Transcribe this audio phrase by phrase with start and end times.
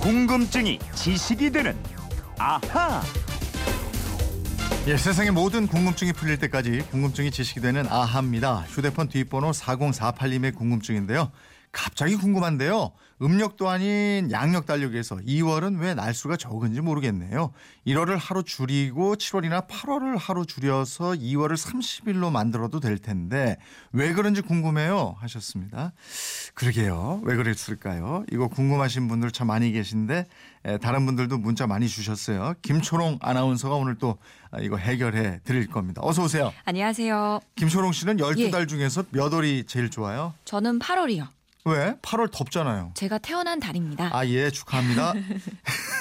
[0.00, 1.76] 궁금증이 지식이 되는
[2.38, 3.02] 아하.
[4.86, 8.64] 예, 세상의 모든 궁금증이 풀릴 때까지 궁금증이 지식이 되는 아하입니다.
[8.68, 11.30] 휴대폰 뒷번호 4048님의 궁금증인데요.
[11.72, 12.92] 갑자기 궁금한데요.
[13.22, 17.52] 음력도 아닌 양력 달력에서 2월은 왜 날수가 적은지 모르겠네요.
[17.86, 23.58] 1월을 하루 줄이고 7월이나 8월을 하루 줄여서 2월을 30일로 만들어도 될 텐데
[23.92, 25.92] 왜 그런지 궁금해요 하셨습니다.
[26.54, 27.20] 그러게요.
[27.24, 28.24] 왜 그랬을까요?
[28.32, 30.26] 이거 궁금하신 분들 참 많이 계신데
[30.80, 32.54] 다른 분들도 문자 많이 주셨어요.
[32.62, 34.16] 김초롱 아나운서가 오늘 또
[34.60, 36.00] 이거 해결해 드릴 겁니다.
[36.02, 36.52] 어서 오세요.
[36.64, 37.40] 안녕하세요.
[37.54, 38.66] 김초롱 씨는 12달 예.
[38.66, 40.34] 중에서 몇 월이 제일 좋아요?
[40.46, 41.28] 저는 8월이요.
[41.64, 41.94] 왜?
[42.02, 42.92] 8월 덥잖아요.
[42.94, 44.10] 제가 태어난 달입니다.
[44.12, 45.12] 아, 예, 축하합니다.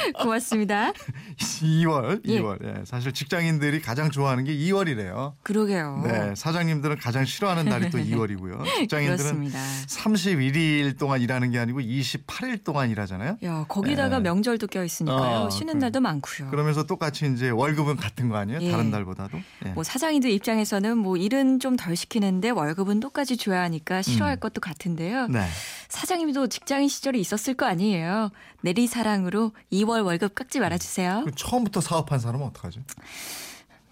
[0.22, 0.92] 고맙습니다.
[1.38, 2.40] 2월, 예.
[2.40, 2.58] 2월.
[2.64, 5.34] 예, 사실 직장인들이 가장 좋아하는 게 2월이래요.
[5.42, 6.02] 그러게요.
[6.06, 8.64] 네, 사장님들은 가장 싫어하는 달이 또 2월이고요.
[8.80, 9.58] 직장인들은 그렇습니다.
[9.86, 13.38] 31일 동안 일하는 게 아니고 28일 동안 일하잖아요.
[13.44, 14.22] 야, 거기다가 네.
[14.24, 15.40] 명절도 껴 있으니까요.
[15.46, 15.78] 어, 쉬는 그럼.
[15.80, 16.50] 날도 많고요.
[16.50, 18.60] 그러면서 똑같이 이제 월급은 같은 거 아니에요?
[18.62, 18.70] 예.
[18.70, 19.38] 다른 달보다도.
[19.66, 19.68] 예.
[19.70, 24.40] 뭐 사장님들 입장에서는 뭐 일은 좀 덜 시키는데 월급은 똑같이 줘야 하니까 싫어할 음.
[24.40, 25.26] 것도 같은데요.
[25.26, 25.44] 네.
[25.88, 28.30] 사장님도 직장인 시절이 있었을 거 아니에요.
[28.62, 31.26] 내리 사랑으로 2월 월급 깎지 말아주세요.
[31.36, 32.80] 처음부터 사업한 사람은 어떡하죠?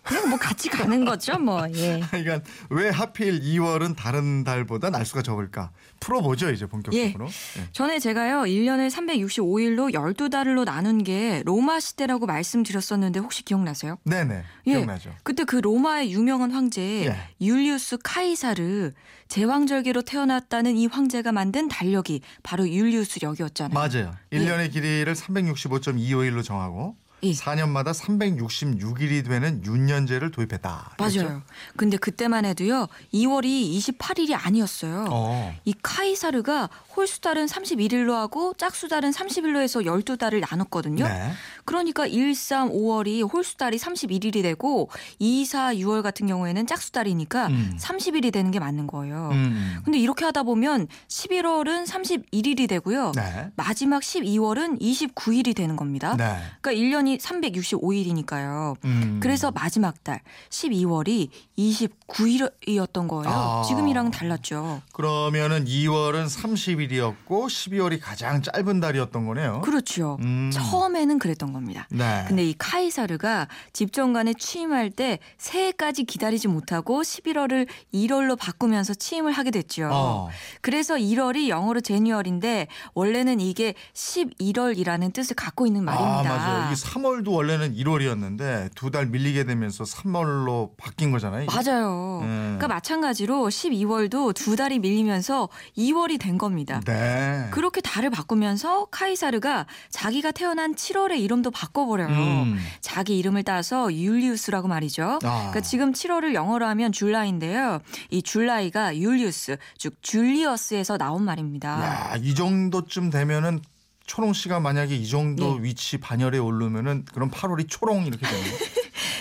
[0.02, 1.64] 그냥 뭐 같이 가는 거죠, 뭐.
[1.74, 2.00] 예.
[2.10, 5.70] 그러니까 왜 하필 2월은 다른 달보다 날수가 적을까?
[6.00, 7.26] 풀어보죠, 이제 본격적으로.
[7.26, 7.68] 예.
[7.72, 13.98] 전에 제가요, 1년을 365일로 12달로 나눈 게 로마 시대라고 말씀드렸었는데 혹시 기억나세요?
[14.04, 14.42] 네네.
[14.66, 14.72] 예.
[14.72, 15.14] 기억나죠.
[15.22, 17.16] 그때 그 로마의 유명한 황제 예.
[17.40, 18.92] 율리우스 카이사르
[19.28, 23.72] 제왕절개로 태어났다는 이 황제가 만든 달력이 바로 율리우스력이었잖아요.
[23.72, 24.14] 맞아요.
[24.30, 27.32] 1년의 길이를 365.251로 정하고 예.
[27.32, 30.96] 4년마다 366일이 되는 윤년제를 도입했다.
[30.98, 31.42] 맞아요.
[31.76, 32.88] 근데 그때만 해도요.
[33.14, 35.06] 2월이 28일이 아니었어요.
[35.10, 35.54] 어.
[35.64, 41.06] 이 카이사르가 홀수달은 31일로 하고 짝수달은 30일로 해서 12달을 나눴거든요.
[41.06, 41.32] 네.
[41.64, 47.76] 그러니까 1, 3, 5월이 홀수달이 31일이 되고 2, 4, 6월 같은 경우에는 짝수달이니까 음.
[47.78, 49.30] 30일이 되는 게 맞는 거예요.
[49.32, 49.80] 음.
[49.84, 53.12] 근데 이렇게 하다 보면 11월은 31일이 되고요.
[53.14, 53.50] 네.
[53.56, 56.16] 마지막 12월은 29일이 되는 겁니다.
[56.16, 56.36] 네.
[56.60, 58.76] 그러니까 1년이 365일이니까요.
[58.84, 59.20] 음.
[59.22, 63.28] 그래서 마지막 달 12월이 29일이었던 거예요.
[63.28, 63.62] 아.
[63.66, 64.82] 지금이랑 달랐죠.
[64.92, 69.60] 그러면은 2월은 30일이었고 12월이 가장 짧은 달이었던 거네요.
[69.62, 70.18] 그렇죠.
[70.20, 70.50] 음.
[70.52, 71.86] 처음에는 그랬던 겁니다.
[71.90, 72.24] 네.
[72.28, 79.88] 근데 이 카이사르가 집정관에 취임할 때 새해까지 기다리지 못하고 11월을 1월로 바꾸면서 취임을 하게 됐죠.
[79.92, 80.28] 어.
[80.60, 86.20] 그래서 1월이 영어로 제니얼인데 원래는 이게 11월이라는 뜻을 갖고 있는 말입니다.
[86.20, 86.72] 아, 맞아요.
[86.72, 91.44] 이게 3월도 원래는 1월이었는데 두 달 밀리게 되면서 3월로 바뀐 거잖아요.
[91.44, 91.50] 이게.
[91.54, 92.20] 맞아요.
[92.22, 92.56] 음.
[92.58, 95.48] 그러니까 마찬가지로 12월도 두 달이 밀리면서
[95.78, 96.80] 2월이 된 겁니다.
[96.84, 97.48] 네.
[97.52, 102.08] 그렇게 달을 바꾸면서 카이사르가 자기가 태어난 7월의 이름 도 바꿔버려요.
[102.08, 102.58] 음.
[102.80, 105.18] 자기 이름을 따서 율리우스라고 말이죠.
[105.24, 105.38] 아.
[105.50, 107.80] 그러니까 지금 7월을 영어로 하면 줄라이인데요.
[108.10, 112.12] 이 줄라이가 율리우스, 즉 줄리어스에서 나온 말입니다.
[112.12, 113.60] 야, 이 정도쯤 되면은
[114.06, 115.62] 초롱 씨가 만약에 이 정도 예.
[115.62, 118.56] 위치 반열에 오르면은 그럼 8월이 초롱 이렇게 되는 거예요.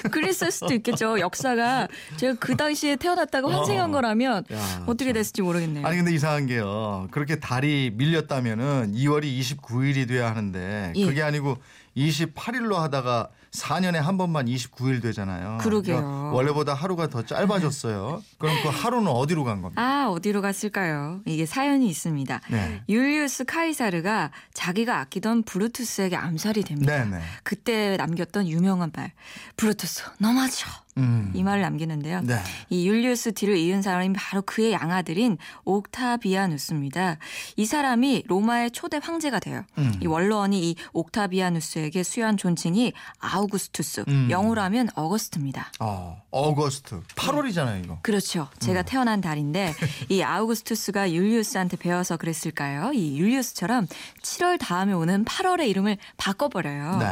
[0.11, 1.19] 그랬을 수도 있겠죠.
[1.19, 3.93] 역사가 제가 그 당시에 태어났다고 환생한 어.
[3.93, 5.13] 거라면 야, 어떻게 참.
[5.13, 5.85] 됐을지 모르겠네요.
[5.85, 7.07] 아니 근데 이상한 게요.
[7.11, 11.05] 그렇게 달이 밀렸다면은 2월이 29일이 돼야 하는데 예.
[11.05, 11.57] 그게 아니고
[11.97, 15.57] 28일로 하다가 4년에 한 번만 29일 되잖아요.
[15.59, 15.97] 그러게요.
[15.97, 18.23] 그러니까 원래보다 하루가 더 짧아졌어요.
[18.37, 19.81] 그럼 그 하루는 어디로 간 겁니까?
[19.81, 21.21] 아, 어디로 갔을까요?
[21.25, 22.41] 이게 사연이 있습니다.
[22.49, 22.81] 네.
[22.87, 27.03] 율리우스 카이사르가 자기가 아끼던 브루투스에게 암살이 됩니다.
[27.03, 27.21] 네네.
[27.43, 29.11] 그때 남겼던 유명한 말,
[29.57, 30.69] 브루투스 너무하죠.
[30.97, 31.31] 음.
[31.33, 32.21] 이 말을 남기는데요.
[32.21, 32.39] 네.
[32.69, 37.17] 이 율리우스 뒤를 이은 사람이 바로 그의 양아들인 옥타비아누스입니다.
[37.55, 39.63] 이 사람이 로마의 초대 황제가 돼요.
[39.77, 39.93] 음.
[40.01, 44.27] 이 원로원이 이 옥타비아누스에게 수여한 존칭이 아우구스투스, 음.
[44.29, 45.71] 영어로 하면 어거스트입니다.
[45.79, 47.01] 어, August.
[47.15, 47.99] 8월이잖아요, 이거.
[48.01, 48.49] 그렇죠.
[48.53, 48.59] 음.
[48.59, 49.73] 제가 태어난 달인데
[50.09, 52.91] 이 아우구스투스가 율리우스한테 배워서 그랬을까요?
[52.93, 53.87] 이 율리우스처럼
[54.21, 56.97] 7월 다음에 오는 8월의 이름을 바꿔버려요.
[56.97, 57.05] 네.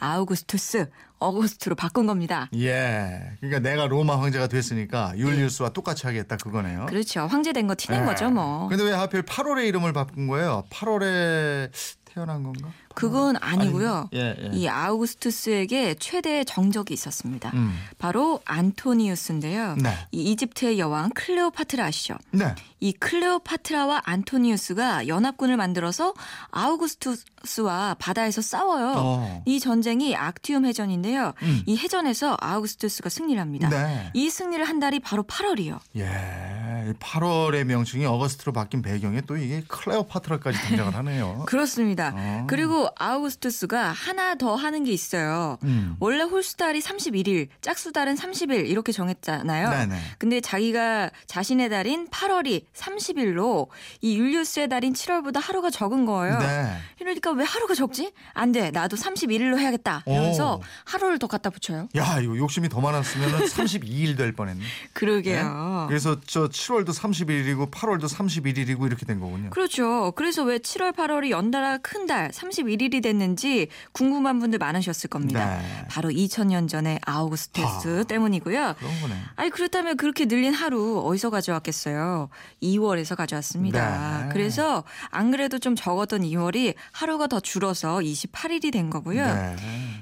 [0.00, 2.48] 아우구스투스, August로 바꾼 겁니다.
[2.54, 3.32] 예.
[3.40, 6.86] 그러니까 내가 로마 황제가 됐으니까 율리우스와 똑같이 하겠다 그거네요.
[6.86, 7.26] 그렇죠.
[7.26, 8.06] 황제 된 거 티낸 예.
[8.06, 8.68] 거죠, 뭐.
[8.68, 10.64] 근데 왜 하필 8월에 이름을 바꾼 거예요?
[10.70, 11.70] 8월에
[12.04, 12.68] 태어난 건가?
[12.98, 14.10] 그건 아니고요.
[14.14, 14.50] 예, 예.
[14.52, 17.52] 이 아우구스투스에게 최대의 정적이 있었습니다.
[17.54, 17.72] 음.
[17.96, 19.76] 바로 안토니우스인데요.
[19.76, 19.94] 네.
[20.10, 22.16] 이 이집트의 여왕 클레오파트라 아시죠?
[22.32, 22.56] 네.
[22.80, 26.12] 이 클레오파트라와 안토니우스가 연합군을 만들어서
[26.50, 28.94] 아우구스투스와 바다에서 싸워요.
[28.96, 29.42] 어.
[29.46, 31.34] 이 전쟁이 악티움 해전인데요.
[31.42, 31.62] 음.
[31.66, 33.68] 이 해전에서 아우구스투스가 승리를 합니다.
[33.68, 34.10] 네.
[34.12, 35.78] 이 승리를 한 달이 바로 8월이요.
[35.96, 36.94] 예.
[37.00, 41.44] 8월의 명칭이 어거스트로 바뀐 배경에 또 이게 클레오파트라까지 등장을 하네요.
[41.46, 42.12] 그렇습니다.
[42.16, 42.44] 어.
[42.48, 45.58] 그리고 아우구스투스가 하나 더 하는 게 있어요.
[45.64, 45.96] 음.
[46.00, 49.70] 원래 홀수달이 31일, 짝수달은 30일 이렇게 정했잖아요.
[49.70, 50.00] 네네.
[50.18, 53.68] 근데 자기가 자신의 달인 8월이 30일로
[54.00, 56.38] 이 율리우스의 달인 7월보다 하루가 적은 거예요.
[56.38, 56.76] 네.
[57.00, 58.12] 이러니까 왜 하루가 적지?
[58.34, 58.70] 안 돼.
[58.70, 60.02] 나도 31일로 해야겠다.
[60.06, 60.62] 이러면서 오.
[60.84, 61.88] 하루를 더 갖다 붙여요.
[61.96, 64.64] 야, 이거 욕심이 더 많았으면 32일 될 뻔했네.
[64.92, 65.86] 그러게요.
[65.88, 69.50] 그래서 저 7월도 31일이고 8월도 31일이고 이렇게 된 거군요.
[69.50, 70.12] 그렇죠.
[70.16, 75.58] 그래서 왜 7월, 8월이 연달아 큰 달 31일 이 됐는지 궁금한 분들 많으셨을 겁니다.
[75.58, 75.86] 네.
[75.88, 78.02] 바로 2000년 전에 아우구스투스 아.
[78.04, 78.74] 때문이고요.
[78.78, 79.14] 그런 거네.
[79.36, 82.28] 아니 그렇다면 그렇게 늘린 하루 어디서 가져왔겠어요?
[82.62, 84.24] 2월에서 가져왔습니다.
[84.24, 84.28] 네.
[84.32, 89.24] 그래서 안 그래도 좀 적었던 2월이 하루가 더 줄어서 28일이 된 거고요.
[89.24, 89.56] 네.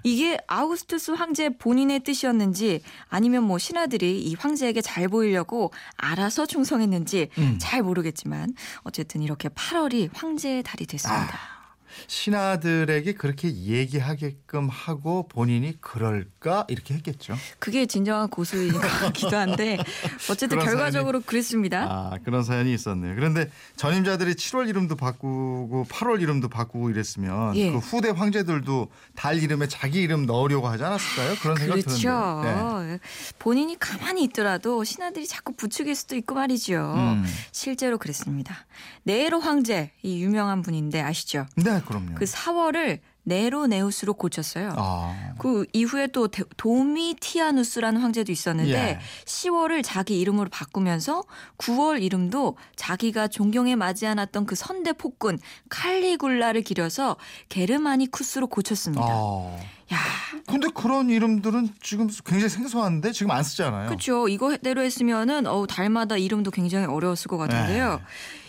[0.05, 7.59] 이게 아우구스투스 황제 본인의 뜻이었는지 아니면 뭐 신하들이 이 황제에게 잘 보이려고 알아서 충성했는지 음.
[7.61, 11.35] 잘 모르겠지만 어쨌든 이렇게 8월이 황제의 달이 됐습니다.
[11.35, 11.56] 아.
[12.07, 17.35] 신하들에게 그렇게 얘기하게끔 하고 본인이 그럴까 이렇게 했겠죠.
[17.59, 19.79] 그게 진정한 고수인 것 같기도 한데
[20.31, 21.83] 어쨌든 결과적으로 그랬습니다.
[21.85, 23.15] 아 그런 사연이 있었네요.
[23.15, 27.71] 그런데 전임자들이 7월 이름도 바꾸고 8월 이름도 바꾸고 이랬으면 예.
[27.71, 31.35] 그 후대 황제들도 달 이름에 자기 이름 넣으려고 하지 않았을까요?
[31.41, 32.41] 그런 생각 그렇죠.
[32.43, 32.83] 드는데요.
[32.87, 32.99] 네.
[33.39, 36.95] 본인이 가만히 있더라도 신하들이 자꾸 부추길 수도 있고 말이죠.
[36.97, 37.25] 음.
[37.53, 38.67] 실제로 그랬습니다.
[39.05, 41.47] 네로 황제 이 유명한 분인데 아시죠?
[41.57, 42.15] 네, 그럼요.
[42.15, 44.73] 그 4월을 네로네우스로 고쳤어요.
[44.77, 48.99] 아, 그 이후에 또 데- 도미티아누스라는 황제도 있었는데 예.
[49.25, 51.25] 10월을 자기 이름으로 바꾸면서
[51.59, 55.39] 9월 이름도 자기가 존경에 맞지 않았던 그 선대 폭군
[55.69, 57.17] 칼리굴라를 기려서
[57.49, 59.05] 게르마니쿠스로 고쳤습니다.
[59.05, 59.57] 아.
[59.93, 59.99] 야,
[60.47, 63.87] 근데 그런 이름들은 지금 굉장히 생소한데 지금 안 쓰잖아요.
[63.89, 64.29] 그렇죠.
[64.29, 67.95] 이거대로 했으면은 어우 달마다 이름도 굉장히 어려웠을 것 같은데요.
[67.97, 68.03] 네.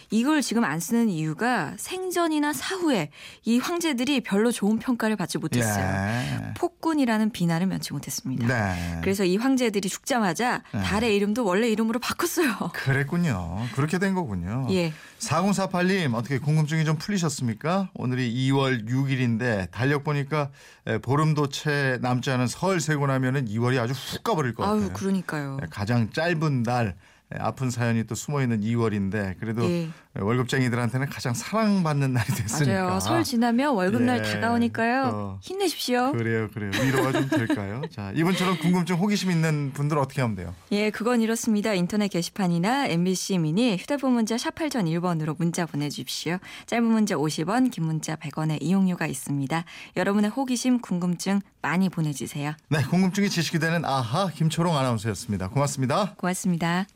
[0.10, 3.10] 이걸 지금 안 쓰는 이유가 생전이나 사후에
[3.44, 5.84] 이 황제들이 별로 좋은 평가를 받지 못했어요.
[5.86, 6.54] 예.
[6.56, 8.48] 폭군이라는 비난을 면치 못했습니다.
[8.48, 9.00] 네.
[9.02, 10.82] 그래서 이 황제들이 죽자마자 네.
[10.82, 12.72] 달의 이름도 원래 이름으로 바꿨어요.
[12.74, 13.66] 그랬군요.
[13.76, 14.68] 그렇게 된 거군요.
[14.72, 14.94] 예.
[15.20, 17.90] 4048님 어떻게 궁금증이 좀 풀리셨습니까?
[17.94, 20.50] 오늘이 2월 6일인데 달력 보니까
[20.86, 24.82] 에, 보름도 채 남지 않은 설 세고 나면은 2월이 아주 훅 가버릴 것 같아요.
[24.84, 25.58] 아유, 그러니까요.
[25.60, 26.94] 네, 가장 짧은 달 에,
[27.40, 29.90] 아픈 사연이 또 숨어 있는 2월인데 그래도 예.
[30.18, 32.84] 월급쟁이들한테는 가장 사랑받는 날이 됐으니까.
[32.84, 33.00] 맞아요.
[33.00, 34.34] 설 지나면 월급날 예.
[34.34, 35.12] 다가오니까요.
[35.14, 35.40] 어.
[35.42, 36.14] 힘내십시오.
[36.14, 36.72] 그래요, 그래요.
[36.82, 37.82] 위로가 좀 될까요?
[37.92, 40.56] 자, 이분처럼 궁금증, 호기심 있는 분들 어떻게 하면 돼요?
[40.72, 41.74] 예, 그건 이렇습니다.
[41.74, 46.38] 인터넷 게시판이나 MBC 미니 휴대폰 문자 샵 8001번으로 문자 보내주십시오.
[46.66, 49.66] 짧은 문자 50원, 긴 문자 100원의 이용료가 있습니다.
[49.98, 52.54] 여러분의 호기심, 궁금증 많이 보내주세요.
[52.70, 55.50] 네, 궁금증이 지식이 되는 아하 김초롱 아나운서였습니다.
[55.50, 56.14] 고맙습니다.
[56.18, 56.86] 고맙습니다.